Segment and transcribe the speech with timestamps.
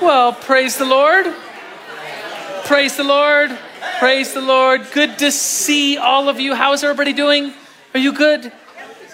[0.00, 1.24] Well, praise the Lord.
[2.64, 3.58] Praise the Lord.
[3.98, 4.86] Praise the Lord.
[4.92, 6.54] Good to see all of you.
[6.54, 7.54] How is everybody doing?
[7.94, 8.52] Are you good?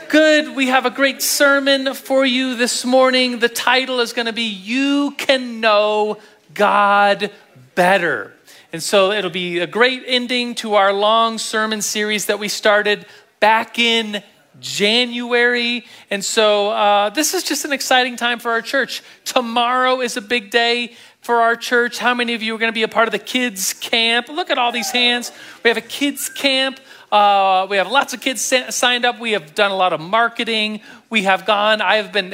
[0.08, 0.56] Good.
[0.56, 3.38] We have a great sermon for you this morning.
[3.38, 6.19] The title is going to be You Can Know
[6.53, 7.30] God
[7.76, 8.33] Better.
[8.72, 13.06] And so it'll be a great ending to our long sermon series that we started
[13.38, 14.21] back in
[14.60, 15.84] January.
[16.10, 19.02] And so uh, this is just an exciting time for our church.
[19.24, 21.98] Tomorrow is a big day for our church.
[21.98, 24.29] How many of you are going to be a part of the kids' camp?
[24.29, 25.33] Look at all these hands.
[25.62, 26.80] We have a kids' camp.
[27.10, 29.20] Uh, we have lots of kids signed up.
[29.20, 30.80] We have done a lot of marketing.
[31.10, 31.80] We have gone.
[31.80, 32.30] I have been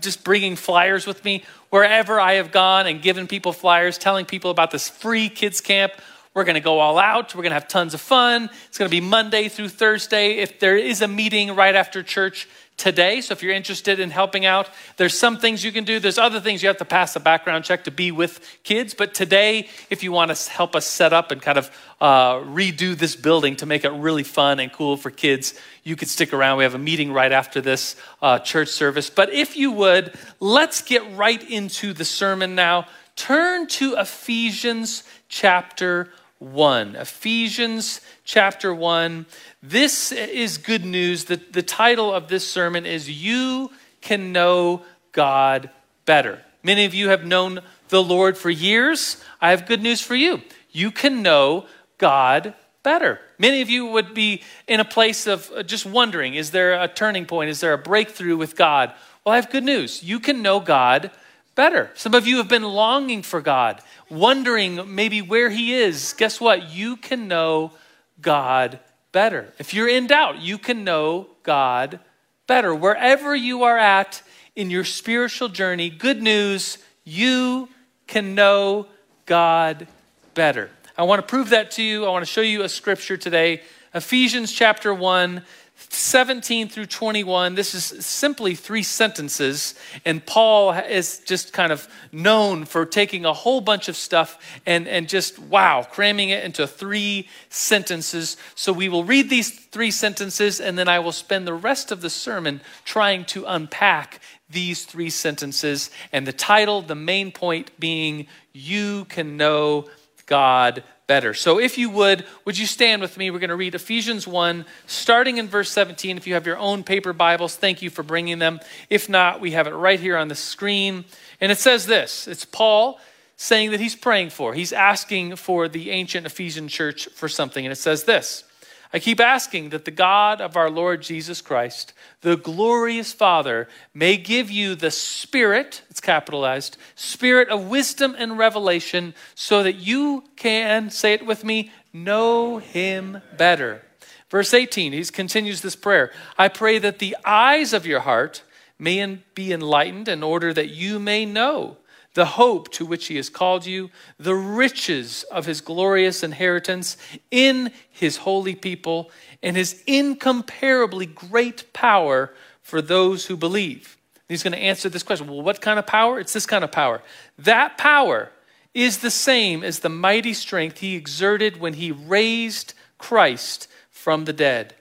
[0.00, 4.50] just bringing flyers with me wherever I have gone and given people flyers, telling people
[4.50, 5.92] about this free kids' camp
[6.34, 7.34] we're going to go all out.
[7.34, 8.50] We're going to have tons of fun.
[8.68, 10.38] It's going to be Monday through Thursday.
[10.38, 14.46] If there is a meeting right after church today, so if you're interested in helping
[14.46, 15.98] out, there's some things you can do.
[15.98, 18.94] There's other things you have to pass a background check to be with kids.
[18.94, 21.70] But today, if you want to help us set up and kind of
[22.00, 26.08] uh, redo this building to make it really fun and cool for kids, you could
[26.08, 26.58] stick around.
[26.58, 29.10] We have a meeting right after this uh, church service.
[29.10, 32.86] But if you would, let's get right into the sermon now.
[33.16, 36.96] Turn to Ephesians chapter 1.
[36.96, 39.26] Ephesians chapter 1.
[39.62, 41.24] This is good news.
[41.24, 43.70] The, the title of this sermon is You
[44.00, 45.70] Can Know God
[46.04, 46.42] Better.
[46.62, 49.22] Many of you have known the Lord for years.
[49.40, 50.42] I have good news for you.
[50.70, 51.66] You can know
[51.98, 53.20] God better.
[53.38, 56.88] Many of you would be in a place of uh, just wondering is there a
[56.88, 57.50] turning point?
[57.50, 58.92] Is there a breakthrough with God?
[59.24, 60.02] Well, I have good news.
[60.02, 61.10] You can know God
[61.58, 61.90] better.
[61.96, 66.14] Some of you have been longing for God, wondering maybe where He is.
[66.16, 66.70] Guess what?
[66.70, 67.72] You can know
[68.20, 68.78] God
[69.10, 69.52] better.
[69.58, 71.98] If you're in doubt, you can know God
[72.46, 72.72] better.
[72.72, 74.22] Wherever you are at
[74.54, 77.68] in your spiritual journey, good news, you
[78.06, 78.86] can know
[79.26, 79.88] God
[80.34, 80.70] better.
[80.96, 82.06] I want to prove that to you.
[82.06, 83.62] I want to show you a scripture today.
[83.92, 85.42] Ephesians chapter 1,
[85.90, 89.74] 17 through 21, this is simply three sentences.
[90.04, 94.88] And Paul is just kind of known for taking a whole bunch of stuff and,
[94.88, 98.36] and just, wow, cramming it into three sentences.
[98.54, 102.00] So we will read these three sentences, and then I will spend the rest of
[102.00, 105.90] the sermon trying to unpack these three sentences.
[106.12, 109.88] And the title, the main point being, You Can Know
[110.26, 111.34] God better.
[111.34, 113.32] So, if you would, would you stand with me?
[113.32, 116.16] We're going to read Ephesians 1, starting in verse 17.
[116.16, 118.60] If you have your own paper Bibles, thank you for bringing them.
[118.88, 121.04] If not, we have it right here on the screen.
[121.40, 123.00] And it says this it's Paul
[123.36, 127.64] saying that he's praying for, he's asking for the ancient Ephesian church for something.
[127.64, 128.44] And it says this
[128.92, 134.16] I keep asking that the God of our Lord Jesus Christ, the glorious Father, may
[134.16, 140.90] give you the Spirit, it's capitalized, Spirit of wisdom and revelation, so that you can,
[140.90, 143.82] say it with me, know Him better.
[144.30, 148.42] Verse 18, he continues this prayer I pray that the eyes of your heart
[148.78, 151.76] may be enlightened in order that you may know
[152.14, 156.96] the hope to which he has called you, the riches of his glorious inheritance
[157.30, 159.10] in his holy people,
[159.42, 163.96] and his incomparably great power for those who believe.
[164.28, 165.26] He's going to answer this question.
[165.26, 166.20] Well, what kind of power?
[166.20, 167.02] It's this kind of power.
[167.38, 168.30] That power
[168.74, 174.32] is the same as the mighty strength he exerted when he raised Christ from the
[174.32, 174.74] dead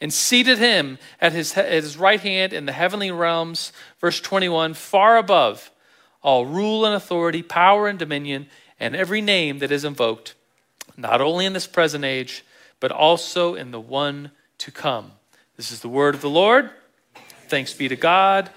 [0.00, 3.72] and seated him at his, at his right hand in the heavenly realms.
[4.00, 5.70] Verse 21 far above
[6.22, 8.46] all rule and authority, power and dominion,
[8.78, 10.34] and every name that is invoked,
[10.96, 12.44] not only in this present age,
[12.78, 15.12] but also in the one to come.
[15.56, 16.70] This is the word of the Lord.
[17.48, 18.50] Thanks be to God.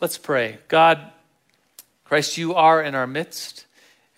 [0.00, 0.58] Let's pray.
[0.68, 0.98] God,
[2.04, 3.66] Christ, you are in our midst.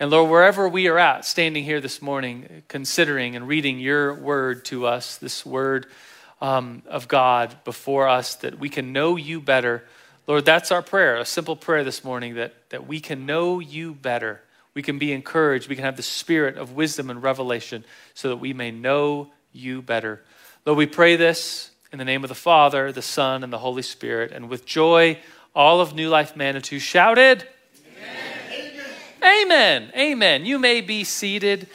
[0.00, 4.64] And Lord, wherever we are at, standing here this morning, considering and reading your word
[4.66, 5.86] to us, this word
[6.40, 9.84] um, of God before us, that we can know you better
[10.26, 13.94] Lord, that's our prayer, a simple prayer this morning that, that we can know you
[13.94, 14.40] better.
[14.72, 15.68] We can be encouraged.
[15.68, 17.84] We can have the spirit of wisdom and revelation
[18.14, 20.22] so that we may know you better.
[20.64, 23.82] Lord, we pray this in the name of the Father, the Son, and the Holy
[23.82, 24.32] Spirit.
[24.32, 25.18] And with joy,
[25.54, 27.46] all of New Life Manitou shouted,
[27.86, 28.72] Amen.
[29.22, 29.42] Amen.
[29.42, 29.92] Amen.
[29.94, 30.46] Amen.
[30.46, 31.68] You may be seated.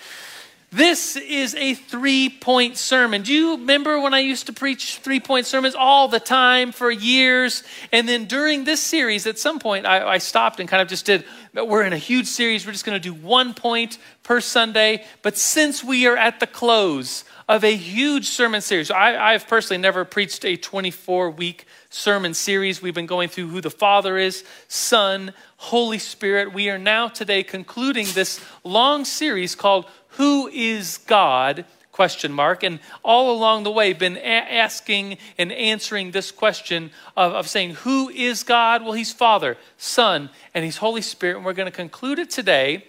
[0.72, 3.24] This is a three point sermon.
[3.24, 6.92] Do you remember when I used to preach three point sermons all the time for
[6.92, 7.64] years?
[7.92, 11.08] And then during this series, at some point, I, I stopped and kind of just
[11.08, 11.26] did,
[11.56, 12.68] we're in a huge series.
[12.68, 15.06] We're just going to do one point per Sunday.
[15.24, 19.82] But since we are at the close of a huge sermon series, I, I've personally
[19.82, 22.80] never preached a 24 week sermon series.
[22.80, 26.54] We've been going through who the Father is, Son, Holy Spirit.
[26.54, 29.88] We are now today concluding this long series called
[30.20, 31.66] who is God?
[31.92, 37.34] question mark and all along the way been a- asking and answering this question of,
[37.34, 38.82] of saying who is god?
[38.82, 42.86] Well he's father son and he's holy spirit and we're going to conclude it today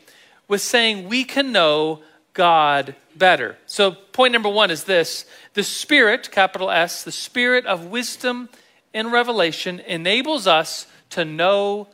[0.46, 2.02] with saying we can know
[2.34, 3.56] god better.
[3.66, 5.24] So point number one is this.
[5.54, 8.48] The spirit capital s the spirit of wisdom
[8.94, 11.88] and revelation enables us to know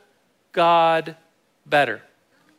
[0.52, 1.16] god
[1.64, 2.02] better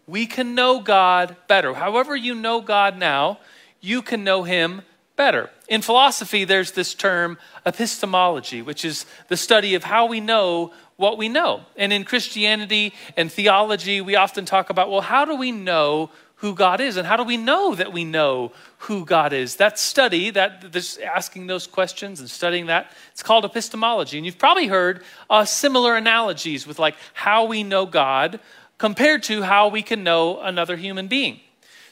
[0.07, 1.73] we can know God better.
[1.73, 3.39] However, you know God now,
[3.81, 4.81] you can know Him
[5.17, 5.49] better.
[5.67, 11.17] In philosophy, there's this term epistemology, which is the study of how we know what
[11.17, 11.61] we know.
[11.75, 16.53] And in Christianity and theology, we often talk about, well, how do we know who
[16.53, 16.97] God is?
[16.97, 19.55] And how do we know that we know who God is?
[19.55, 24.17] That study, that this asking those questions and studying that, it's called epistemology.
[24.17, 28.39] And you've probably heard uh, similar analogies with like how we know God
[28.77, 31.39] compared to how we can know another human being.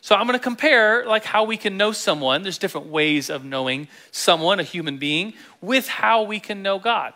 [0.01, 2.43] So I'm going to compare like how we can know someone.
[2.43, 7.13] There's different ways of knowing someone, a human being, with how we can know God.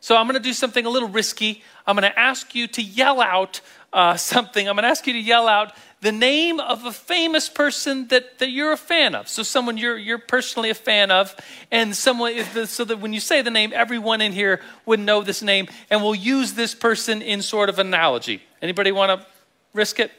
[0.00, 1.64] So I'm going to do something a little risky.
[1.84, 3.60] I'm going to ask you to yell out
[3.92, 4.68] uh, something.
[4.68, 8.38] I'm going to ask you to yell out the name of a famous person that,
[8.38, 9.28] that you're a fan of.
[9.28, 11.34] So someone you're, you're personally a fan of,
[11.70, 15.42] and someone so that when you say the name, everyone in here would know this
[15.42, 18.42] name, and we'll use this person in sort of analogy.
[18.62, 19.26] Anybody want to
[19.74, 20.12] risk it?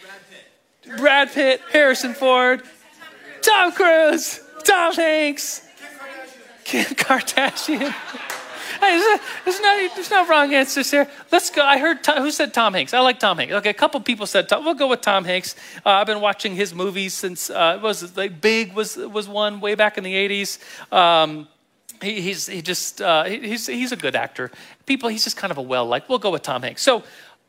[0.00, 0.98] Brad Pitt.
[0.98, 2.62] Brad Pitt, Harrison Ford,
[3.42, 5.66] Tom Cruise, Tom Hanks,
[6.64, 7.94] Kim Kardashian.
[8.80, 11.08] Hey, there's, no, there's no wrong answers here.
[11.30, 11.62] Let's go.
[11.62, 12.94] I heard Tom, who said Tom Hanks.
[12.94, 13.54] I like Tom Hanks.
[13.54, 14.64] Okay, a couple people said Tom.
[14.64, 15.56] We'll go with Tom Hanks.
[15.84, 19.74] Uh, I've been watching his movies since uh, was like Big was was one way
[19.74, 20.58] back in the '80s.
[20.92, 21.48] Um,
[22.02, 24.50] he, he's he just uh, he's he's a good actor.
[24.86, 26.08] People, he's just kind of a well liked.
[26.08, 26.82] We'll go with Tom Hanks.
[26.82, 27.02] So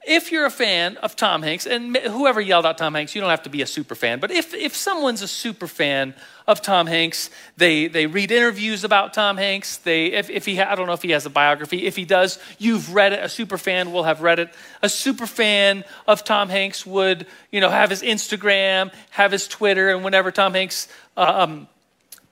[0.07, 3.29] if you're a fan of Tom Hanks, and whoever yelled out Tom Hanks, you don't
[3.29, 6.13] have to be a super fan, but if, if someone's a super fan
[6.47, 10.75] of Tom Hanks, they, they read interviews about Tom Hanks, they, if, if he, I
[10.75, 13.57] don't know if he has a biography, if he does, you've read it, a super
[13.57, 14.53] fan will have read it.
[14.81, 19.89] A super fan of Tom Hanks would, you know, have his Instagram, have his Twitter,
[19.89, 20.87] and whenever Tom Hanks,
[21.17, 21.67] uh, um,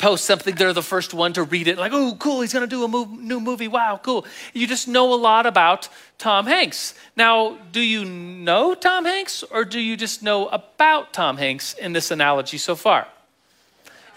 [0.04, 2.76] post something, they're the first one to read it, like, oh, cool, he's going to
[2.76, 3.70] do a move, new movie.
[3.70, 4.26] Wow, cool.
[4.54, 6.94] You just know a lot about Tom Hanks.
[7.16, 11.94] Now, do you know Tom Hanks or do you just know about Tom Hanks in
[11.94, 13.08] this analogy so far?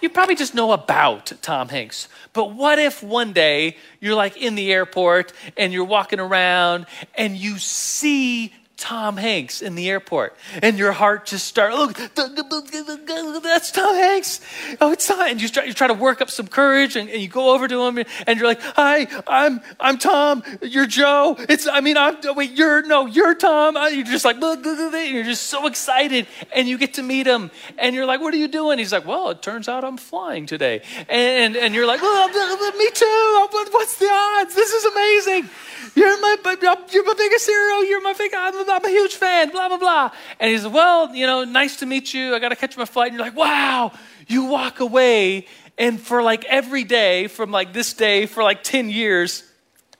[0.00, 2.08] You probably just know about Tom Hanks.
[2.32, 7.36] But what if one day you're like in the airport and you're walking around and
[7.36, 11.75] you see Tom Hanks in the airport, and your heart just starts.
[11.75, 14.40] Look, that's Tom Hanks.
[14.82, 15.20] Oh, it's Tom.
[15.20, 15.67] And you start.
[15.67, 18.38] You try to work up some courage, and, and, you go over to him, and
[18.38, 20.43] you're like, "Hi, I'm I'm Tom.
[20.61, 21.37] You're Joe.
[21.49, 21.67] It's.
[21.67, 22.19] I mean, I'm.
[22.25, 23.78] Oh, wait, you're no, you're Tom.
[23.78, 27.94] Uh, you're just like, you're just so excited, and you get to meet him, and
[27.94, 30.82] you're like, "What are you doing?" He's like, "Well, it turns out I'm flying today,"
[31.08, 32.28] and and you're like, "Well,
[32.78, 33.49] me too.
[33.73, 34.55] What's the odds?
[34.55, 35.50] This is amazing."
[35.96, 37.81] You're my, uh, you're my biggest hero.
[37.81, 40.10] You're my big, I'm, I'm a huge fan, blah, blah, blah.
[40.38, 42.34] And he says, Well, you know, nice to meet you.
[42.34, 43.08] I got to catch my flight.
[43.08, 43.93] And you're like, Wow.
[44.28, 45.46] You walk away,
[45.78, 49.44] and for like every day, from like this day for like 10 years,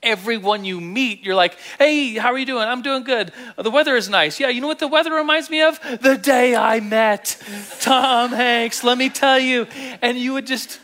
[0.03, 2.63] everyone you meet, you're like, hey, how are you doing?
[2.63, 3.33] I'm doing good.
[3.57, 4.39] The weather is nice.
[4.39, 5.81] Yeah, you know what the weather reminds me of?
[6.01, 7.41] The day I met
[7.81, 9.67] Tom Hanks, let me tell you.
[10.03, 10.81] And you would just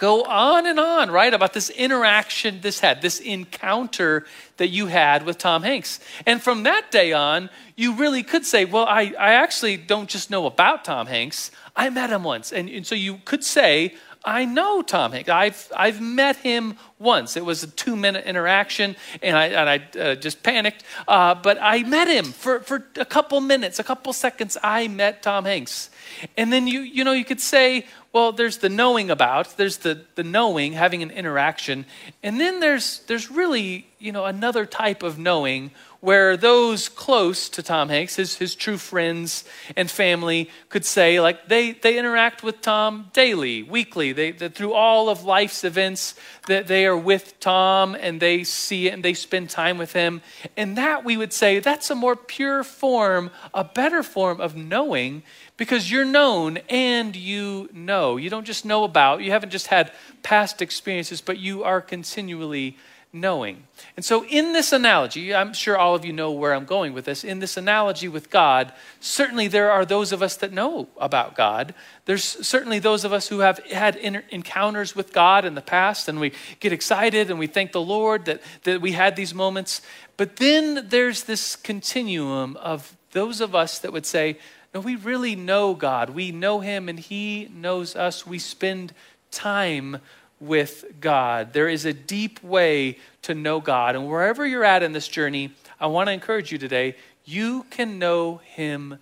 [0.00, 4.24] go on and on, right, about this interaction this had, this encounter
[4.56, 6.00] that you had with Tom Hanks.
[6.26, 10.30] And from that day on, you really could say, well, I, I actually don't just
[10.30, 12.50] know about Tom Hanks, I met him once.
[12.50, 15.28] And, and so you could say, I know Tom Hanks.
[15.28, 17.36] I've, I've met him once.
[17.36, 20.84] It was a two minute interaction, and I, and I uh, just panicked.
[21.08, 24.58] Uh, but I met him for, for a couple minutes, a couple seconds.
[24.62, 25.90] I met Tom Hanks.
[26.36, 30.04] And then you, you know, you could say, well, there's the knowing about, there's the,
[30.16, 31.86] the knowing, having an interaction.
[32.22, 35.70] And then there's, there's really, you know, another type of knowing
[36.00, 39.44] where those close to Tom Hanks, his, his true friends
[39.76, 44.12] and family, could say, like, they, they interact with Tom daily, weekly.
[44.12, 46.14] They, they, through all of life's events,
[46.46, 50.22] that they are with Tom and they see it and they spend time with him.
[50.56, 55.22] And that, we would say, that's a more pure form, a better form of knowing
[55.58, 58.16] because you're known and you know.
[58.16, 59.92] You don't just know about, you haven't just had
[60.22, 62.78] past experiences, but you are continually
[63.12, 63.64] knowing.
[63.96, 67.04] And so, in this analogy, I'm sure all of you know where I'm going with
[67.04, 67.24] this.
[67.24, 71.74] In this analogy with God, certainly there are those of us that know about God.
[72.04, 76.20] There's certainly those of us who have had encounters with God in the past, and
[76.20, 79.82] we get excited and we thank the Lord that, that we had these moments.
[80.16, 84.38] But then there's this continuum of those of us that would say,
[84.72, 86.10] no, we really know God.
[86.10, 88.24] We know Him and He knows us.
[88.24, 88.92] We spend
[89.30, 89.98] time
[90.40, 91.52] with God.
[91.52, 93.94] There is a deep way to know God.
[93.94, 97.98] And wherever you're at in this journey, I want to encourage you today you can
[97.98, 98.98] know Him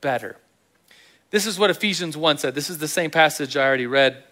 [0.00, 0.36] better.
[1.30, 2.54] This is what Ephesians 1 said.
[2.54, 4.22] This is the same passage I already read.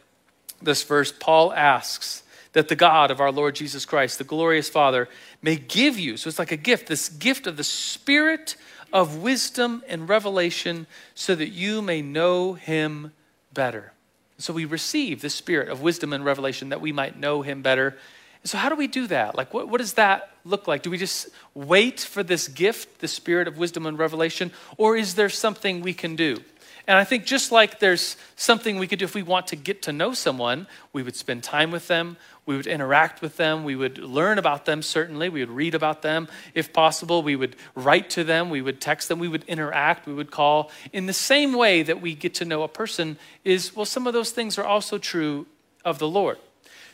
[0.61, 5.09] This verse, Paul asks that the God of our Lord Jesus Christ, the glorious Father,
[5.41, 8.57] may give you, so it's like a gift, this gift of the Spirit
[8.93, 13.13] of wisdom and revelation, so that you may know Him
[13.55, 13.93] better.
[14.41, 17.97] So we receive the spirit of wisdom and revelation that we might know him better.
[18.45, 19.37] so, how do we do that?
[19.37, 20.83] Like, what, what does that look like?
[20.83, 25.15] Do we just wait for this gift, the spirit of wisdom and revelation, or is
[25.15, 26.43] there something we can do?
[26.87, 29.83] And I think just like there's something we could do if we want to get
[29.83, 33.77] to know someone, we would spend time with them, we would interact with them, we
[33.77, 38.11] would learn about them, certainly, we would read about them if possible, we would write
[38.11, 40.71] to them, we would text them, we would interact, we would call.
[40.93, 44.13] In the same way that we get to know a person, is well, some of
[44.13, 45.47] those things are also true
[45.85, 46.39] of the Lord.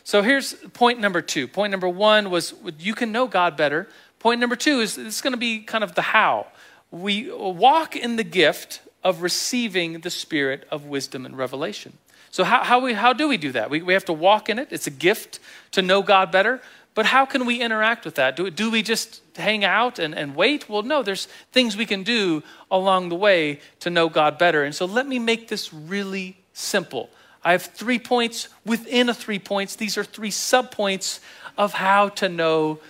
[0.04, 1.48] So here's point number two.
[1.48, 3.88] Point number one was you can know God better.
[4.20, 6.46] Point number two is it's going to be kind of the how.
[6.92, 11.96] We walk in the gift of receiving the spirit of wisdom and revelation.
[12.32, 13.70] So, how, how, we, how do we do that?
[13.70, 14.66] We, we have to walk in it.
[14.72, 15.38] It's a gift
[15.70, 16.60] to know God better.
[16.96, 18.34] But how can we interact with that?
[18.34, 20.68] Do, do we just hang out and, and wait?
[20.68, 24.64] Well, no, there's things we can do along the way to know God better.
[24.64, 27.08] And so, let me make this really simple.
[27.44, 29.76] I have three points within a three points.
[29.76, 31.20] These are three subpoints
[31.56, 32.80] of how to know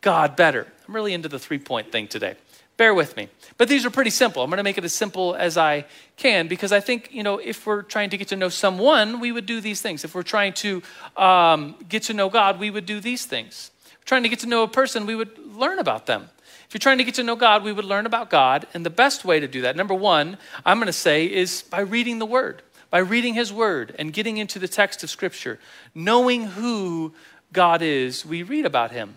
[0.00, 0.66] God better.
[0.88, 2.36] I'm really into the three point thing today.
[2.78, 3.28] Bear with me.
[3.56, 4.42] But these are pretty simple.
[4.42, 5.84] I'm going to make it as simple as I
[6.16, 9.32] can because I think, you know, if we're trying to get to know someone, we
[9.32, 10.04] would do these things.
[10.04, 10.80] If we're trying to
[11.16, 13.72] um, get to know God, we would do these things.
[13.84, 16.30] If we're trying to get to know a person, we would learn about them.
[16.68, 18.68] If you're trying to get to know God, we would learn about God.
[18.72, 21.80] And the best way to do that, number one, I'm going to say, is by
[21.80, 25.58] reading the Word, by reading His Word and getting into the text of Scripture,
[25.96, 27.12] knowing who
[27.52, 29.16] God is, we read about Him.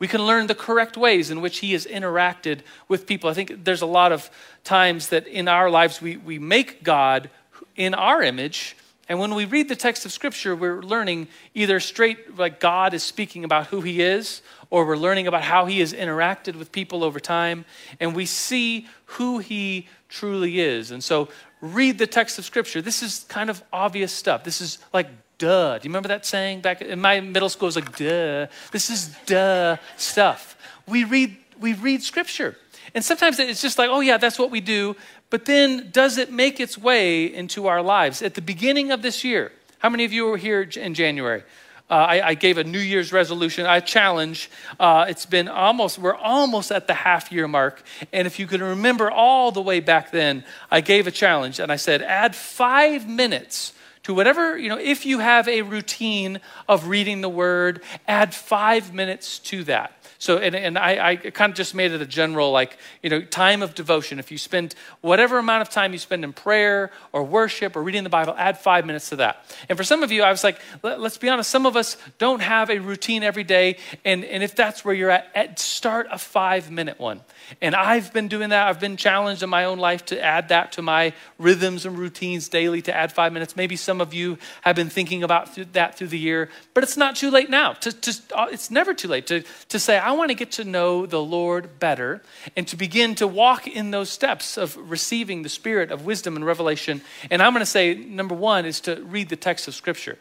[0.00, 3.30] We can learn the correct ways in which he has interacted with people.
[3.30, 4.30] I think there's a lot of
[4.64, 7.30] times that in our lives we, we make God
[7.76, 8.76] in our image.
[9.10, 13.02] And when we read the text of Scripture, we're learning either straight, like God is
[13.02, 14.40] speaking about who He is,
[14.70, 17.66] or we're learning about how He has interacted with people over time,
[17.98, 20.92] and we see who He truly is.
[20.92, 21.28] And so,
[21.60, 22.80] read the text of Scripture.
[22.80, 24.44] This is kind of obvious stuff.
[24.44, 25.08] This is like
[25.40, 25.78] duh.
[25.78, 27.66] Do you remember that saying back in my middle school?
[27.66, 28.46] It was like, duh.
[28.70, 30.56] This is duh stuff.
[30.86, 32.56] We read, we read scripture.
[32.94, 34.94] And sometimes it's just like, oh, yeah, that's what we do.
[35.30, 38.22] But then does it make its way into our lives?
[38.22, 41.42] At the beginning of this year, how many of you were here in January?
[41.88, 44.48] Uh, I, I, gave a New Year's resolution, I challenge.
[44.78, 47.82] Uh, it's been almost, we're almost at the half year mark.
[48.12, 51.72] And if you can remember all the way back then, I gave a challenge and
[51.72, 53.72] I said, add five minutes
[54.10, 58.92] to whatever, you know, if you have a routine of reading the word, add five
[58.92, 59.99] minutes to that.
[60.20, 63.22] So, and, and I, I kind of just made it a general, like, you know,
[63.22, 64.18] time of devotion.
[64.18, 68.04] If you spend whatever amount of time you spend in prayer or worship or reading
[68.04, 69.42] the Bible, add five minutes to that.
[69.70, 71.96] And for some of you, I was like, let, us be honest, some of us
[72.18, 73.78] don't have a routine every day.
[74.04, 77.22] And, and if that's where you're at, at, start a five minute one.
[77.62, 78.68] And I've been doing that.
[78.68, 82.50] I've been challenged in my own life to add that to my rhythms and routines
[82.50, 83.56] daily to add five minutes.
[83.56, 87.16] Maybe some of you have been thinking about that through the year, but it's not
[87.16, 87.72] too late now.
[87.72, 90.64] To, to, uh, it's never too late to, to say, I want to get to
[90.64, 92.20] know the Lord better
[92.56, 96.44] and to begin to walk in those steps of receiving the spirit of wisdom and
[96.44, 97.00] revelation.
[97.30, 100.18] And I'm going to say, number one is to read the text of Scripture.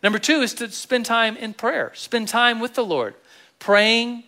[0.00, 3.16] Number two is to spend time in prayer, spend time with the Lord,
[3.58, 4.22] praying,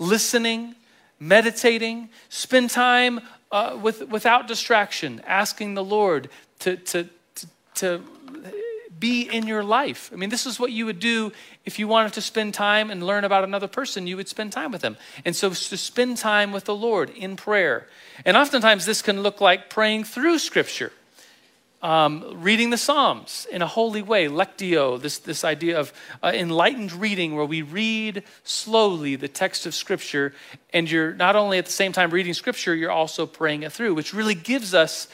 [0.00, 0.74] listening,
[1.20, 3.20] meditating, spend time
[3.52, 7.46] uh, with, without distraction, asking the Lord to, to, to,
[7.76, 8.02] to
[8.98, 10.10] be in your life.
[10.12, 11.32] I mean, this is what you would do
[11.64, 14.72] if you wanted to spend time and learn about another person, you would spend time
[14.72, 14.96] with them.
[15.24, 17.86] And so to spend time with the Lord in prayer.
[18.24, 20.92] And oftentimes this can look like praying through Scripture.
[21.80, 25.92] Um, reading the Psalms in a holy way, lectio, this, this idea of
[26.24, 30.34] uh, enlightened reading where we read slowly the text of Scripture,
[30.72, 33.94] and you're not only at the same time reading Scripture, you're also praying it through,
[33.94, 35.06] which really gives us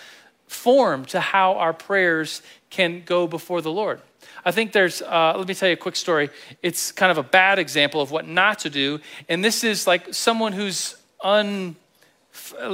[0.46, 2.40] form to how our prayers
[2.74, 4.00] can go before the Lord.
[4.44, 6.28] I think there's, uh, let me tell you a quick story.
[6.60, 8.98] It's kind of a bad example of what not to do.
[9.28, 11.76] And this is like someone who's un,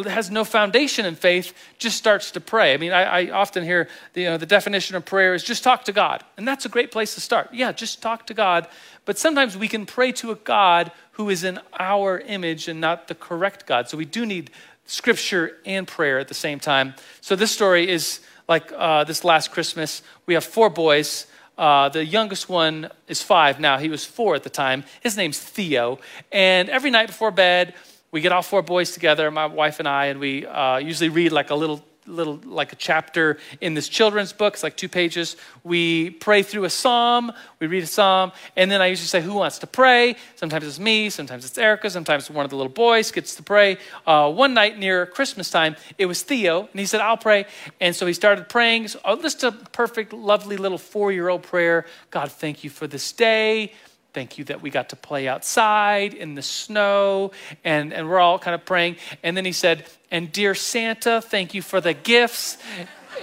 [0.07, 2.73] has no foundation in faith just starts to pray.
[2.73, 5.62] I mean, I, I often hear the, you know, the definition of prayer is just
[5.62, 6.25] talk to God.
[6.38, 7.50] And that's a great place to start.
[7.52, 8.66] Yeah, just talk to God.
[9.04, 13.09] But sometimes we can pray to a God who is in our image and not
[13.09, 13.90] the correct God.
[13.90, 14.50] So we do need
[14.87, 16.95] scripture and prayer at the same time.
[17.21, 20.02] So this story is like uh, this last Christmas.
[20.26, 21.26] We have four boys.
[21.57, 23.78] Uh, the youngest one is five now.
[23.78, 24.83] He was four at the time.
[25.00, 26.00] His name's Theo.
[26.33, 27.75] And every night before bed,
[28.11, 31.30] we get all four boys together, my wife and I, and we uh, usually read
[31.30, 34.54] like a little little like a chapter in this children's book.
[34.54, 35.37] It's like two pages.
[35.64, 39.35] We pray through a psalm, we read a psalm, and then I usually say, Who
[39.35, 40.16] wants to pray?
[40.37, 43.78] Sometimes it's me, sometimes it's Erica, sometimes one of the little boys gets to pray.
[44.07, 47.47] Uh, one night near Christmas time, it was Theo, and he said, I'll pray.
[47.80, 48.88] And so he started praying.
[48.88, 51.87] So, oh, just a perfect, lovely little four year old prayer.
[52.11, 53.73] God, thank you for this day.
[54.12, 57.31] Thank you that we got to play outside in the snow,
[57.62, 58.97] and, and we're all kind of praying.
[59.23, 62.59] And then he said, And dear Santa, thank you for the gifts.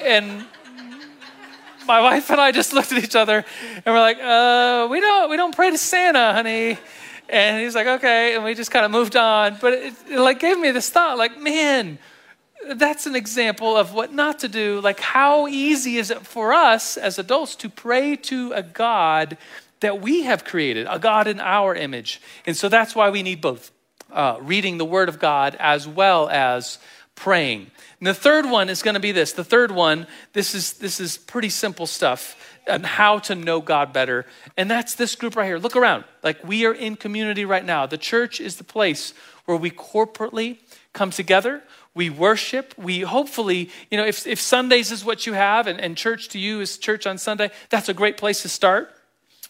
[0.02, 0.46] And
[1.88, 5.30] my wife and I just looked at each other and we're like, uh, we don't
[5.30, 6.78] we don't pray to Santa, honey.
[7.30, 9.58] And he's like, okay, and we just kind of moved on.
[9.60, 11.98] But it, it like gave me this thought, like, man,
[12.76, 14.80] that's an example of what not to do.
[14.80, 19.38] Like, how easy is it for us as adults to pray to a God
[19.80, 22.22] that we have created, a God in our image.
[22.46, 23.72] And so that's why we need both
[24.12, 26.80] uh, reading the Word of God as well as
[27.16, 27.72] praying.
[28.00, 29.34] And the third one is going to be this.
[29.34, 32.36] The third one, this is this is pretty simple stuff
[32.68, 34.26] and how to know God better.
[34.56, 35.58] And that's this group right here.
[35.58, 36.04] Look around.
[36.24, 37.86] Like we are in community right now.
[37.86, 39.14] The church is the place
[39.46, 40.60] where we corporately
[40.94, 41.64] come together.
[41.96, 42.76] We worship.
[42.78, 46.40] We hopefully, you know, if, if Sundays is what you have and, and church to
[46.40, 48.94] you is church on Sunday, that's a great place to start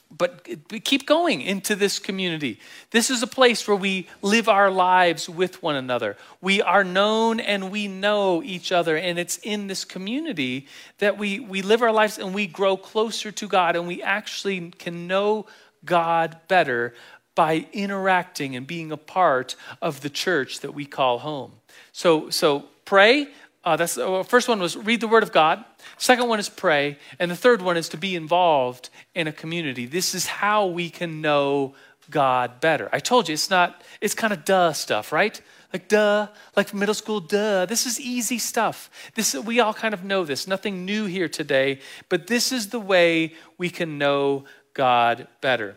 [0.09, 0.47] but
[0.83, 2.59] keep going into this community.
[2.91, 6.15] This is a place where we live our lives with one another.
[6.41, 10.67] We are known and we know each other, and it's in this community
[10.99, 14.71] that we, we live our lives and we grow closer to God, and we actually
[14.71, 15.45] can know
[15.83, 16.93] God better
[17.35, 21.51] by interacting and being a part of the church that we call home.
[21.91, 23.27] So, so pray.
[23.67, 25.61] Uh, that's uh, first one was read the Word of God.
[25.97, 26.97] Second one is pray.
[27.19, 29.85] And the third one is to be involved in a community.
[29.85, 31.75] This is how we can know
[32.09, 32.87] God better.
[32.93, 35.41] I told you it's not, it's kind of duh stuff, right?
[35.73, 37.65] Like duh, like middle school, duh.
[37.65, 38.89] This is easy stuff.
[39.15, 40.47] This we all kind of know this.
[40.47, 45.75] Nothing new here today, but this is the way we can know God better.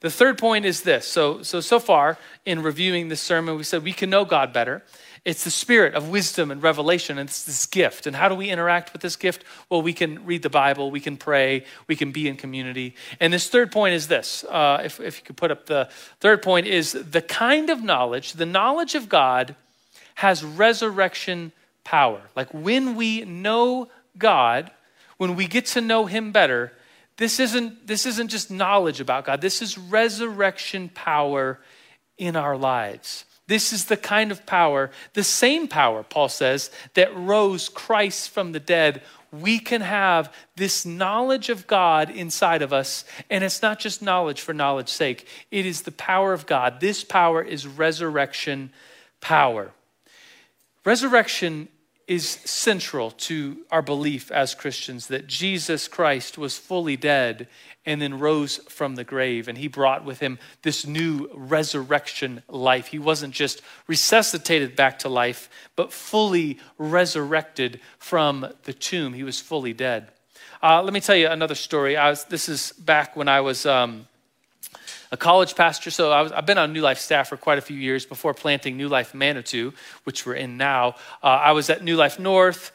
[0.00, 1.06] The third point is this.
[1.06, 4.82] So so so far in reviewing this sermon, we said we can know God better.
[5.24, 8.06] It's the spirit of wisdom and revelation, and it's this gift.
[8.06, 9.44] And how do we interact with this gift?
[9.68, 12.94] Well, we can read the Bible, we can pray, we can be in community.
[13.20, 15.88] And this third point is this uh, if, if you could put up the
[16.20, 19.54] third point, is the kind of knowledge, the knowledge of God
[20.16, 21.52] has resurrection
[21.84, 22.20] power.
[22.36, 24.70] Like when we know God,
[25.16, 26.72] when we get to know Him better,
[27.18, 31.58] this isn't, this isn't just knowledge about God, this is resurrection power
[32.16, 33.24] in our lives.
[33.48, 38.52] This is the kind of power, the same power, Paul says, that rose Christ from
[38.52, 39.02] the dead.
[39.32, 43.06] We can have this knowledge of God inside of us.
[43.30, 46.80] And it's not just knowledge for knowledge's sake, it is the power of God.
[46.80, 48.70] This power is resurrection
[49.22, 49.72] power.
[50.84, 51.68] Resurrection
[52.08, 57.48] is central to our belief as Christians that Jesus Christ was fully dead
[57.84, 59.46] and then rose from the grave.
[59.46, 62.86] And he brought with him this new resurrection life.
[62.86, 69.12] He wasn't just resuscitated back to life, but fully resurrected from the tomb.
[69.12, 70.08] He was fully dead.
[70.62, 71.94] Uh, let me tell you another story.
[71.94, 73.66] Was, this is back when I was.
[73.66, 74.08] Um,
[75.10, 75.90] a college pastor.
[75.90, 78.76] So I have been on New Life staff for quite a few years before planting
[78.76, 79.72] New Life Manitou,
[80.04, 80.96] which we're in now.
[81.22, 82.72] Uh, I was at New Life North,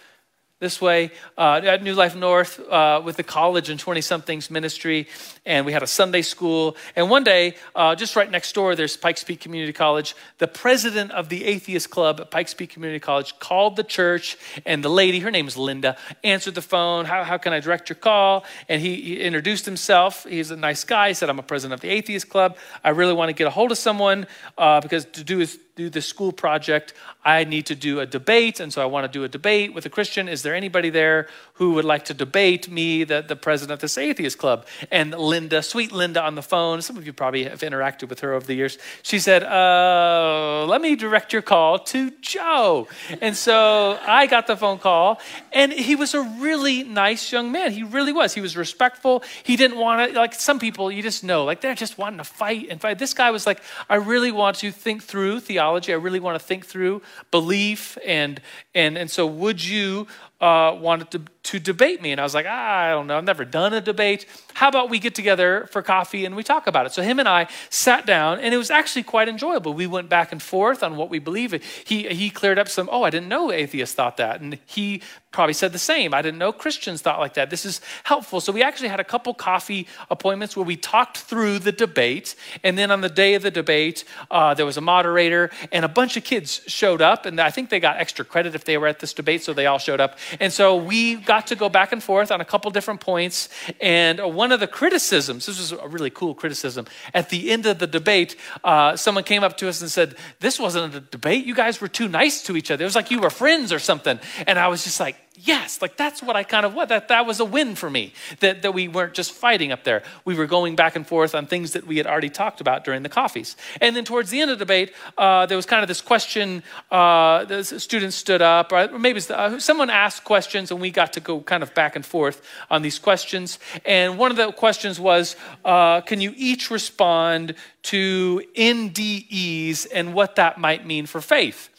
[0.60, 5.08] this way uh, at New Life North uh, with the college and 20 somethings ministry.
[5.46, 6.78] And we had a Sunday school.
[6.96, 10.16] And one day, uh, just right next door, there's Pikes Peak Community College.
[10.38, 14.38] The president of the Atheist Club at Pikes Peak Community College called the church.
[14.66, 17.06] And the lady, her name is Linda, answered the phone.
[17.06, 18.46] How, how can I direct your call?
[18.70, 20.26] And he, he introduced himself.
[20.26, 21.10] He's a nice guy.
[21.10, 22.58] He said, I'm a president of the Atheist Club.
[22.84, 25.90] I really want to get a hold of someone uh, because to do his do
[25.90, 26.94] the school project,
[27.26, 28.60] I need to do a debate.
[28.60, 30.28] And so I want to do a debate with a Christian.
[30.30, 33.98] Is there anybody there who would like to debate me, the, the president of this
[33.98, 34.68] atheist club?
[34.92, 38.34] And Linda, sweet Linda on the phone, some of you probably have interacted with her
[38.34, 38.78] over the years.
[39.02, 42.88] She said, uh, Let me direct your call to Joe.
[43.20, 45.20] And so I got the phone call,
[45.52, 47.72] and he was a really nice young man.
[47.72, 48.36] He really was.
[48.36, 49.24] He was respectful.
[49.42, 52.24] He didn't want to, like some people, you just know, like they're just wanting to
[52.24, 53.00] fight and fight.
[53.00, 53.60] This guy was like,
[53.90, 55.94] I really want to think through theology theology.
[55.94, 57.98] I really want to think through belief.
[58.06, 58.42] And,
[58.76, 60.08] and, and so, would you
[60.44, 62.12] uh, wanted to, to debate me.
[62.12, 64.26] And I was like, ah, I don't know, I've never done a debate.
[64.54, 66.92] How about we get together for coffee and we talk about it?
[66.92, 69.74] So him and I sat down, and it was actually quite enjoyable.
[69.74, 71.54] We went back and forth on what we believe.
[71.86, 74.42] He, he cleared up some, oh, I didn't know atheists thought that.
[74.42, 75.02] And he
[75.32, 76.14] probably said the same.
[76.14, 77.50] I didn't know Christians thought like that.
[77.50, 78.40] This is helpful.
[78.40, 82.36] So we actually had a couple coffee appointments where we talked through the debate.
[82.64, 85.88] And then on the day of the debate, uh, there was a moderator, and a
[85.88, 87.26] bunch of kids showed up.
[87.26, 89.66] And I think they got extra credit if they were at this debate, so they
[89.66, 90.18] all showed up.
[90.40, 93.50] And so we got to go back and forth on a couple different points.
[93.82, 97.80] And one of the criticisms, this was a really cool criticism, at the end of
[97.80, 101.46] the debate, uh, someone came up to us and said, This wasn't a debate.
[101.46, 102.84] You guys were too nice to each other.
[102.84, 104.20] It was like you were friends or something.
[104.48, 107.26] And I was just like, yes, like that's what I kind of what that that
[107.26, 110.04] was a win for me that that we weren't just fighting up there.
[110.26, 113.04] We were going back and forth on things that we had already talked about during
[113.04, 113.56] the coffees.
[113.82, 116.64] And then towards the end of the debate, uh, there was kind of this question.
[116.92, 121.20] Uh, the students stood up, or maybe uh, someone asked questions, and we got to
[121.20, 123.60] go kind of back and forth on these questions.
[123.86, 130.36] And one of the questions was, uh, can you each respond to NDEs and what
[130.36, 131.70] that might mean for faith?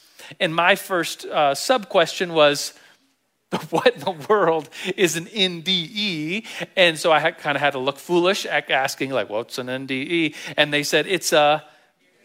[0.40, 2.74] And my first uh, sub question was
[3.70, 6.46] what in the world is an NDE?
[6.76, 10.34] And so I kind of had to look foolish at asking, like, what's an NDE?
[10.56, 11.64] And they said, it's a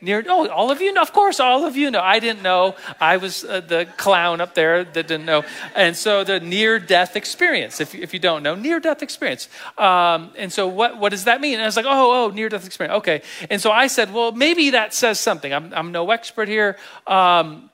[0.01, 2.01] near, oh, all of you know, of course, all of you know.
[2.01, 2.75] I didn't know.
[2.99, 5.43] I was uh, the clown up there that didn't know.
[5.75, 9.49] And so the near death experience, if, if you don't know, near death experience.
[9.77, 11.55] Um, and so what, what does that mean?
[11.55, 12.97] And I was like, oh, oh, near death experience.
[12.99, 13.21] Okay.
[13.49, 15.53] And so I said, well, maybe that says something.
[15.53, 16.77] I'm, I'm no expert here.
[17.05, 17.68] Um,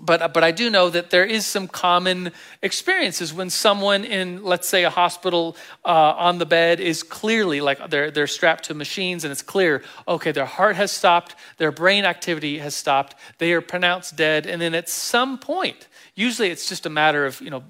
[0.00, 2.32] but, but I do know that there is some common
[2.62, 7.90] experiences when someone in, let's say, a hospital uh, on the bed is clearly like
[7.90, 12.04] they're, they're strapped to machines and it's clear, okay, their heart has stopped, their brain
[12.04, 14.46] activity has stopped, they are pronounced dead.
[14.46, 17.62] And then at some point, usually it's just a matter of, you know,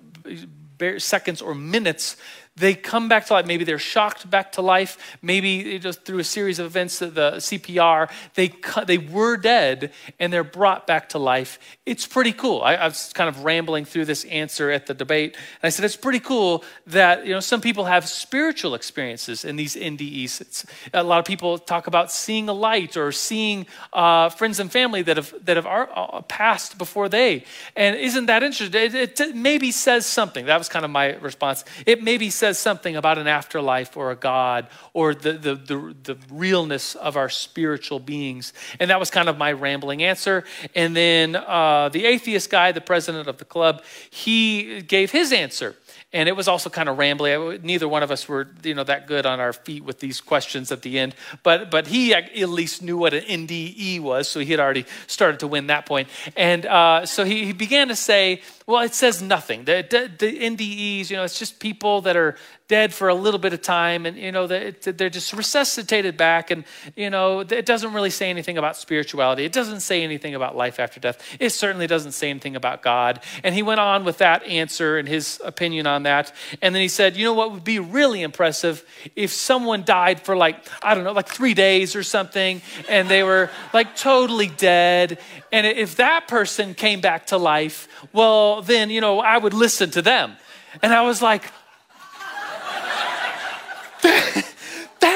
[0.99, 2.17] seconds or minutes
[2.61, 3.47] they come back to life.
[3.47, 5.17] Maybe they're shocked back to life.
[5.23, 8.53] Maybe just through a series of events, the CPR, they,
[8.87, 11.59] they were dead and they're brought back to life.
[11.87, 12.61] It's pretty cool.
[12.63, 15.35] I, I, was kind of rambling through this answer at the debate.
[15.35, 19.57] And I said, it's pretty cool that, you know, some people have spiritual experiences in
[19.57, 20.41] these NDEs.
[20.41, 24.71] It's, a lot of people talk about seeing a light or seeing uh, friends and
[24.71, 27.45] family that have, that have uh, passed before they.
[27.75, 28.95] And isn't that interesting?
[28.95, 30.47] It, it maybe says something.
[30.47, 31.65] That was kind of my response.
[31.87, 35.95] It maybe says says something about an afterlife or a God or the, the, the,
[36.03, 38.53] the, realness of our spiritual beings.
[38.81, 40.45] And that was kind of my rambling answer.
[40.75, 45.77] And then uh, the atheist guy, the president of the club, he gave his answer
[46.13, 47.63] and it was also kind of rambly.
[47.63, 50.73] Neither one of us were, you know, that good on our feet with these questions
[50.73, 51.15] at the end.
[51.43, 55.41] But but he at least knew what an NDE was, so he had already started
[55.41, 56.09] to win that point.
[56.37, 59.65] And uh, so he, he, began to say, well, it says nothing.
[59.65, 62.37] The, the, the NDEs, you know, it's just people that are
[62.71, 66.63] dead for a little bit of time and you know they're just resuscitated back and
[66.95, 70.79] you know it doesn't really say anything about spirituality it doesn't say anything about life
[70.79, 74.41] after death it certainly doesn't say anything about god and he went on with that
[74.45, 76.33] answer and his opinion on that.
[76.63, 78.85] And then he said you know what would be really impressive?
[79.17, 83.23] If someone died for like i don't know like three days or something and they
[83.23, 85.19] were like totally dead.
[85.53, 89.91] And if that person came back to life well then you know i would listen
[89.93, 90.37] to them.
[90.83, 91.45] And i was like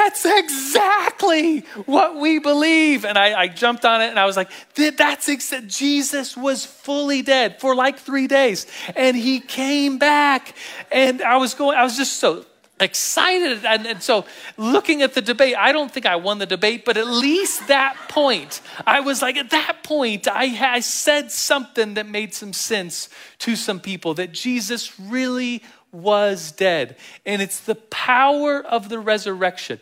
[0.04, 3.04] that's exactly what we believe.
[3.04, 5.28] And I, I, jumped on it and I was like, that's
[5.66, 8.66] Jesus was fully dead for like three days.
[8.96, 10.54] And he came back.
[10.92, 12.44] And I was going, I was just so
[12.80, 13.64] excited.
[13.64, 14.26] And, and, so,
[14.58, 17.96] looking at the debate, I don't think I won the debate, but at least that
[18.08, 23.08] point, I was like, at that point, I, I said something that made some sense
[23.38, 25.62] to some people that Jesus really
[25.92, 26.96] was dead.
[27.24, 29.80] And it's the power of the resurrection.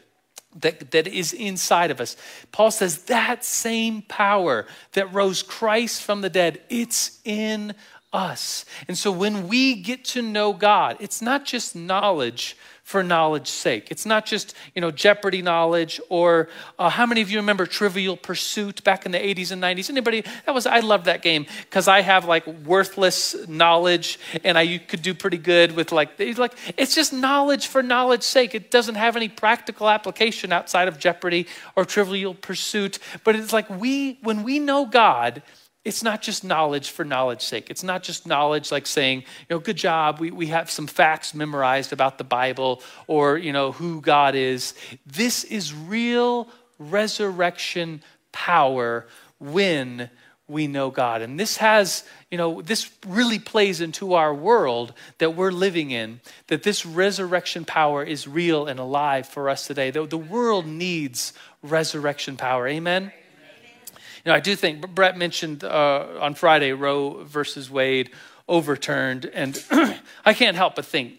[0.60, 2.16] That, that is inside of us.
[2.52, 7.74] Paul says that same power that rose Christ from the dead, it's in
[8.12, 8.64] us.
[8.88, 12.56] And so when we get to know God, it's not just knowledge
[12.92, 13.90] for knowledge's sake.
[13.90, 18.18] It's not just, you know, Jeopardy knowledge or uh, how many of you remember Trivial
[18.18, 19.88] Pursuit back in the 80s and 90s?
[19.88, 20.22] Anybody?
[20.44, 25.00] That was, I loved that game because I have like worthless knowledge and I could
[25.00, 28.54] do pretty good with like, like, it's just knowledge for knowledge's sake.
[28.54, 32.98] It doesn't have any practical application outside of Jeopardy or Trivial Pursuit.
[33.24, 35.40] But it's like we, when we know God,
[35.84, 37.68] it's not just knowledge for knowledge's sake.
[37.68, 41.34] It's not just knowledge like saying, you know, good job, we, we have some facts
[41.34, 44.74] memorized about the Bible or, you know, who God is.
[45.04, 49.06] This is real resurrection power
[49.40, 50.08] when
[50.46, 51.22] we know God.
[51.22, 56.20] And this has, you know, this really plays into our world that we're living in,
[56.46, 59.90] that this resurrection power is real and alive for us today.
[59.90, 62.68] The, the world needs resurrection power.
[62.68, 63.12] Amen?
[64.24, 68.10] You know, I do think Brett mentioned uh, on Friday Roe versus Wade
[68.48, 69.60] overturned, and
[70.24, 71.14] I can't help but think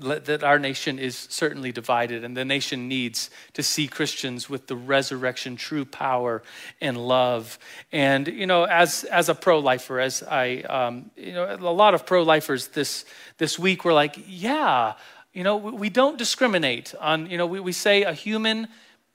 [0.00, 4.74] that our nation is certainly divided, and the nation needs to see Christians with the
[4.74, 6.42] resurrection, true power,
[6.80, 7.58] and love.
[7.92, 12.06] And you know, as as a pro-lifer, as I, um, you know, a lot of
[12.06, 13.04] pro-lifers this
[13.38, 14.94] this week were like, yeah,
[15.32, 17.30] you know, we don't discriminate on.
[17.30, 18.68] You know, we, we say a human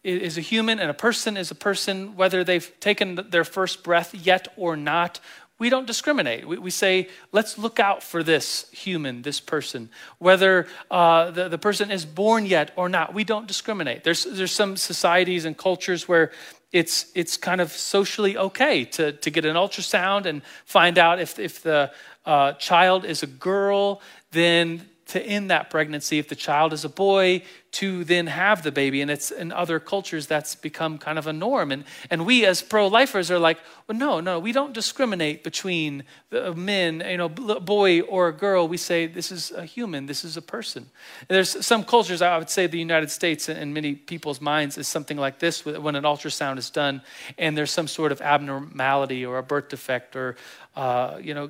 [0.04, 4.16] is a human and a person is a person, whether they've taken their first breath
[4.16, 5.20] yet or not.
[5.58, 6.48] We don't discriminate.
[6.48, 11.58] We, we say, let's look out for this human, this person, whether uh, the, the
[11.58, 13.14] person is born yet or not.
[13.14, 14.06] We don't discriminate.
[14.06, 16.32] There's, there's some societies and cultures where
[16.72, 21.40] it's, it's kind of socially okay to, to get an ultrasound and find out if,
[21.40, 21.92] if the
[22.26, 26.20] uh, child is a girl, then to end that pregnancy.
[26.20, 29.02] If the child is a boy, to then have the baby.
[29.02, 31.72] And it's in other cultures that's become kind of a norm.
[31.72, 36.54] And, and we as pro-lifers are like, well, no, no, we don't discriminate between the
[36.56, 38.68] men, you know, boy or a girl.
[38.68, 40.90] We say this is a human, this is a person.
[41.28, 44.88] And there's some cultures, I would say the United States in many people's minds is
[44.88, 47.02] something like this when an ultrasound is done
[47.38, 50.36] and there's some sort of abnormality or a birth defect or,
[50.76, 51.50] uh, you know,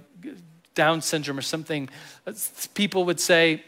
[0.80, 1.90] down syndrome or something,
[2.26, 2.32] uh,
[2.74, 3.62] people would say,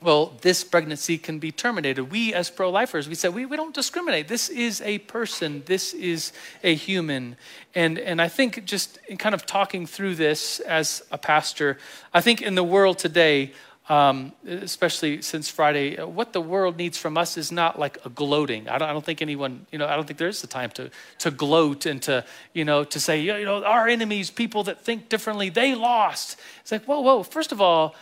[0.00, 2.12] well, this pregnancy can be terminated.
[2.12, 4.28] We, as pro lifers, we say, we, we don't discriminate.
[4.28, 6.32] This is a person, this is
[6.62, 7.36] a human.
[7.74, 11.78] And, and I think just in kind of talking through this as a pastor,
[12.14, 13.52] I think in the world today,
[13.88, 18.68] um, especially since Friday, what the world needs from us is not like a gloating.
[18.68, 20.70] I don't, I don't, think anyone, you know, I don't think there is the time
[20.70, 24.80] to, to gloat and to, you know, to say, you know, our enemies, people that
[24.80, 26.38] think differently, they lost.
[26.62, 27.94] It's like, whoa, whoa, first of all,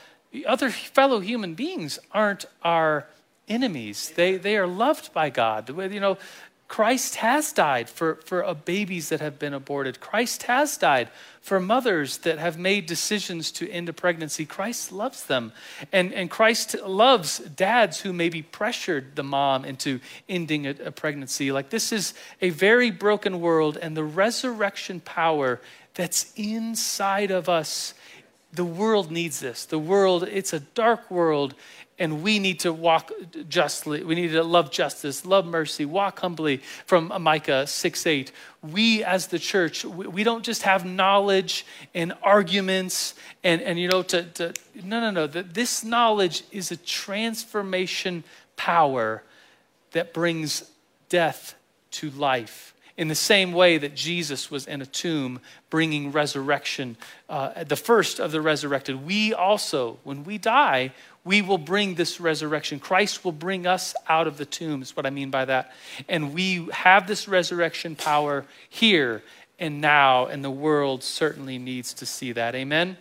[0.47, 3.07] other fellow human beings aren't our
[3.47, 4.11] enemies.
[4.17, 5.69] They, they are loved by God.
[5.69, 6.19] You know,
[6.67, 10.01] Christ has died for, for babies that have been aborted.
[10.01, 14.47] Christ has died for mothers that have made decisions to end a pregnancy.
[14.47, 15.53] Christ loves them.
[15.93, 21.53] And, and Christ loves dads who maybe pressured the mom into ending a, a pregnancy.
[21.53, 25.61] Like, this is a very broken world, and the resurrection power
[25.93, 27.95] that's inside of us
[28.55, 29.65] the world needs this.
[29.65, 31.55] The world, it's a dark world,
[31.99, 33.13] and we need to walk
[33.49, 34.03] justly.
[34.03, 38.33] We need to love justice, love mercy, walk humbly from Micah 6 8.
[38.63, 44.03] We as the church, we don't just have knowledge and arguments and, and you know,
[44.03, 45.27] to, to no, no, no.
[45.27, 48.25] This knowledge is a transformation
[48.57, 49.23] power
[49.93, 50.71] that brings
[51.09, 51.55] death
[51.93, 56.97] to life in the same way that Jesus was in a tomb bringing resurrection,
[57.29, 60.93] uh, the first of the resurrected, we also, when we die,
[61.25, 62.79] we will bring this resurrection.
[62.79, 65.73] Christ will bring us out of the tomb, is what I mean by that.
[66.09, 69.23] And we have this resurrection power here
[69.59, 72.55] and now, and the world certainly needs to see that.
[72.55, 72.97] Amen?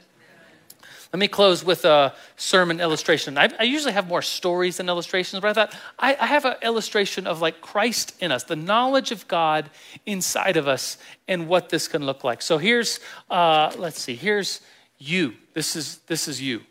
[1.11, 3.37] Let me close with a sermon illustration.
[3.37, 6.55] I, I usually have more stories than illustrations, but I thought I, I have an
[6.63, 9.69] illustration of like Christ in us, the knowledge of God
[10.07, 12.41] inside of us, and what this can look like.
[12.41, 14.61] So here's, uh, let's see, here's
[14.97, 15.35] you.
[15.53, 16.61] This is this is you.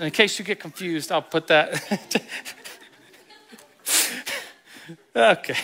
[0.00, 2.22] In case you get confused, I'll put that.
[5.16, 5.56] okay,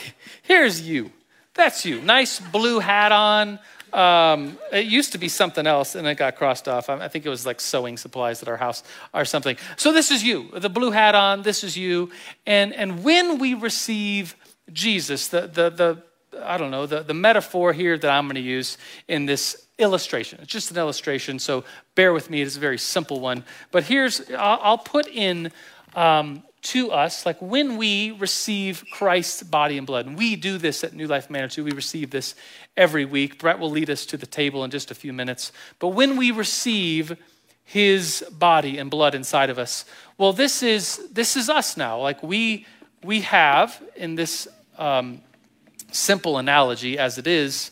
[0.43, 1.11] here's you.
[1.55, 2.01] That's you.
[2.01, 3.59] Nice blue hat on,
[3.93, 6.91] Um, it used to be something else, and it got crossed off.
[6.91, 8.83] I think it was like sewing supplies at our house
[9.14, 9.57] or something.
[9.77, 11.43] So this is you, the blue hat on.
[11.43, 12.11] This is you,
[12.47, 14.37] and and when we receive
[14.73, 16.03] Jesus, the the the
[16.43, 20.38] I don't know the the metaphor here that I'm going to use in this illustration.
[20.43, 21.64] It's just an illustration, so
[21.95, 22.41] bear with me.
[22.41, 23.45] It is a very simple one.
[23.71, 25.53] But here's I'll, I'll put in.
[25.95, 30.07] Um, to us, like when we receive Christ's body and blood.
[30.07, 31.64] And we do this at New Life Manitou.
[31.64, 32.35] We receive this
[32.77, 33.38] every week.
[33.38, 35.53] Brett will lead us to the table in just a few minutes.
[35.79, 37.17] But when we receive
[37.64, 39.85] his body and blood inside of us,
[40.17, 42.01] well, this is this is us now.
[42.01, 42.67] Like we
[43.05, 45.21] we have in this um,
[45.92, 47.70] simple analogy as it is,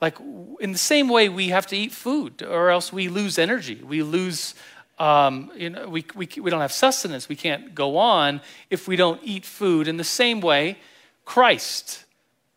[0.00, 0.16] like
[0.60, 3.76] in the same way we have to eat food, or else we lose energy.
[3.76, 4.54] We lose
[4.98, 7.28] um, you know, we, we, we don't have sustenance.
[7.28, 9.86] We can't go on if we don't eat food.
[9.86, 10.78] In the same way,
[11.24, 12.04] Christ,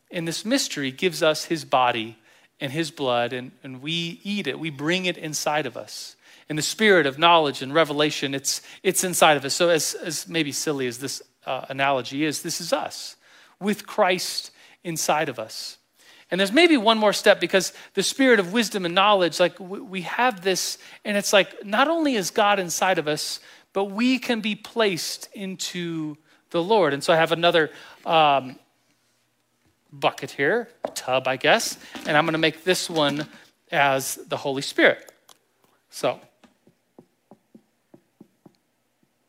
[0.10, 2.17] in this mystery, gives us his body
[2.60, 4.60] and his blood, and, and we eat it.
[4.60, 6.15] We bring it inside of us.
[6.50, 9.54] In the spirit of knowledge and revelation, it's, it's inside of us.
[9.54, 13.15] So, as, as maybe silly as this uh, analogy is, this is us
[13.60, 14.52] with Christ
[14.84, 15.78] inside of us.
[16.32, 20.02] And there's maybe one more step because the spirit of wisdom and knowledge, like we
[20.04, 23.41] have this, and it's like not only is God inside of us,
[23.74, 26.15] but we can be placed into
[26.52, 26.94] the Lord.
[26.94, 27.70] And so I have another
[28.06, 28.58] um,
[29.91, 33.28] bucket here, tub, I guess, and I'm going to make this one
[33.72, 35.12] as the Holy Spirit.
[35.89, 36.20] So,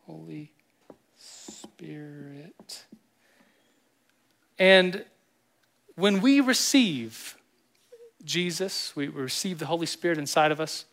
[0.07, 0.53] Holy
[1.19, 2.85] Spirit.
[4.59, 5.05] And
[5.97, 7.37] when we receive
[8.25, 10.85] Jesus, we receive the Holy Spirit inside of us,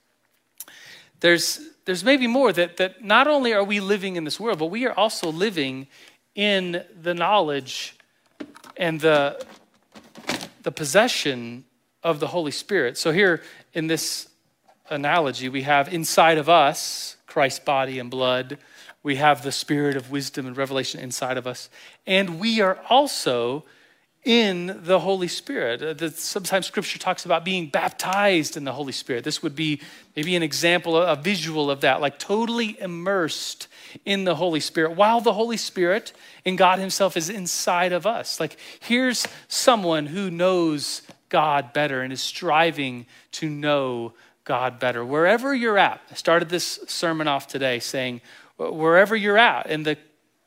[1.20, 4.68] there's, there's maybe more that, that not only are we living in this world, but
[4.68, 5.88] we are also living
[6.34, 7.96] in the knowledge
[8.78, 9.44] and the,
[10.64, 11.66] the possession
[12.04, 12.98] of the Holy Spirit.
[12.98, 13.42] So, here
[13.74, 14.30] in this
[14.90, 18.58] analogy, we have inside of us Christ's body and blood.
[19.04, 21.70] We have the spirit of wisdom and revelation inside of us.
[22.08, 23.66] And we are also
[24.24, 25.82] in the Holy Spirit.
[25.82, 29.24] Uh, sometimes scripture talks about being baptized in the Holy Spirit.
[29.24, 29.82] This would be
[30.16, 33.68] maybe an example, a visual of that, like totally immersed
[34.06, 36.14] in the Holy Spirit while the Holy Spirit
[36.46, 38.40] and God Himself is inside of us.
[38.40, 45.06] Like here's someone who knows God better and is striving to know God better.
[45.06, 48.22] Wherever you're at, I started this sermon off today saying,
[48.58, 49.98] wherever you're at in the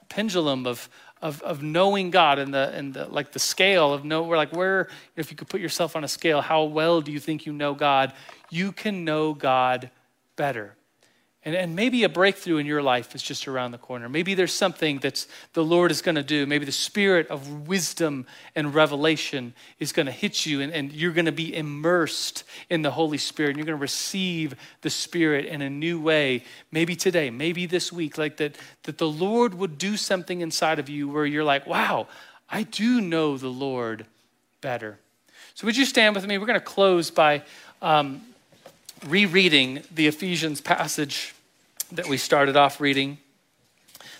[0.09, 0.89] pendulum of,
[1.23, 4.53] of, of knowing God and the, and the, like the scale of know, where like
[4.53, 7.53] where, if you could put yourself on a scale, how well do you think you
[7.53, 8.13] know God?
[8.51, 9.91] You can know God
[10.37, 10.75] better.
[11.45, 14.09] And, and maybe a breakthrough in your life is just around the corner.
[14.09, 16.47] Maybe there's something that the Lord is going to do.
[16.47, 21.13] Maybe the spirit of wisdom and revelation is going to hit you, and, and you're
[21.13, 23.51] going to be immersed in the Holy Spirit.
[23.51, 26.45] And you're going to receive the Spirit in a new way.
[26.71, 30.89] Maybe today, maybe this week, like that, that the Lord would do something inside of
[30.89, 32.07] you where you're like, wow,
[32.49, 34.07] I do know the Lord
[34.61, 35.01] better.
[35.55, 36.39] So, would you stand with me?
[36.39, 37.43] We're going to close by.
[37.81, 38.23] Um,
[39.07, 41.35] rereading the Ephesians passage
[41.91, 43.19] that we started off reading.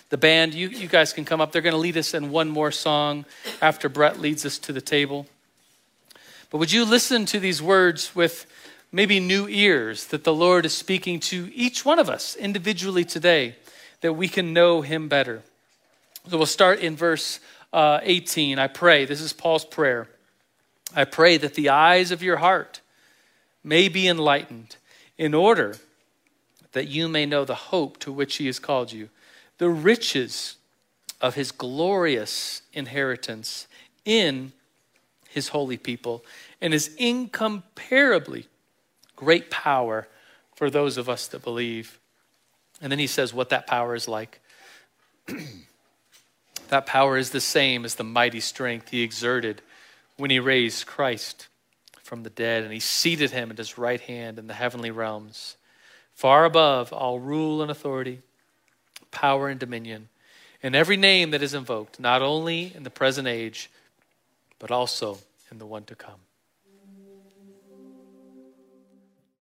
[0.09, 1.51] The band, you, you guys can come up.
[1.51, 3.25] They're going to lead us in one more song
[3.61, 5.25] after Brett leads us to the table.
[6.49, 8.45] But would you listen to these words with
[8.91, 13.55] maybe new ears that the Lord is speaking to each one of us individually today,
[14.01, 15.41] that we can know Him better?
[16.29, 17.39] So we'll start in verse
[17.71, 18.59] uh, 18.
[18.59, 20.07] I pray, this is Paul's prayer.
[20.95, 22.81] I pray that the eyes of your heart
[23.63, 24.75] may be enlightened,
[25.17, 25.77] in order
[26.73, 29.09] that you may know the hope to which he has called you,
[29.57, 30.57] the riches
[31.21, 33.67] of his glorious inheritance
[34.03, 34.51] in
[35.29, 36.23] his holy people,
[36.61, 38.47] and his incomparably
[39.15, 40.07] great power
[40.55, 41.99] for those of us that believe.
[42.81, 44.41] And then he says what that power is like.
[46.67, 49.61] that power is the same as the mighty strength he exerted
[50.17, 51.47] when he raised Christ
[52.13, 55.57] from the dead, and he seated him at his right hand in the heavenly realms,
[56.13, 58.19] far above all rule and authority,
[59.09, 60.09] power and dominion,
[60.61, 63.67] and every name that is invoked, not only in the present age,
[64.59, 65.17] but also
[65.49, 66.19] in the one to come.